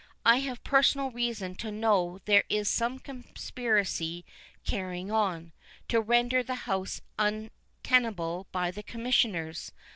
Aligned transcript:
"I 0.25 0.37
have 0.37 0.63
personal 0.63 1.11
reason 1.11 1.53
to 1.57 1.69
know 1.69 2.17
there 2.25 2.43
is 2.49 2.67
some 2.67 2.97
conspiracy 2.97 4.25
carrying 4.65 5.11
on, 5.11 5.51
to 5.89 6.01
render 6.01 6.41
the 6.41 6.55
house 6.65 7.01
untenable 7.19 8.47
by 8.51 8.71
the 8.71 8.81
Commissioners. 8.81 9.71